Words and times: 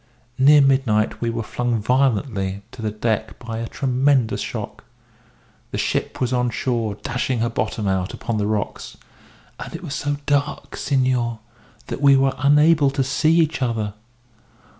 Near 0.39 0.61
midnight 0.61 1.21
we 1.21 1.29
were 1.29 1.43
flung 1.43 1.79
violently 1.79 2.63
to 2.71 2.81
the 2.81 2.89
deck 2.89 3.37
by 3.37 3.59
a 3.59 3.67
tremendous 3.67 4.41
shock. 4.41 4.83
The 5.69 5.77
ship 5.77 6.19
was 6.19 6.33
on 6.33 6.49
shore, 6.49 6.95
dashing 6.95 7.37
her 7.37 7.49
bottom 7.51 7.87
out 7.87 8.11
upon 8.11 8.37
the 8.39 8.47
rocks. 8.47 8.97
And 9.59 9.75
it 9.75 9.83
was 9.83 9.93
so 9.93 10.17
dark, 10.25 10.75
senor, 10.75 11.37
that 11.85 12.01
we 12.01 12.15
were 12.17 12.33
unable 12.39 12.89
to 12.89 13.03
see 13.03 13.35
each 13.37 13.61
other. 13.61 13.93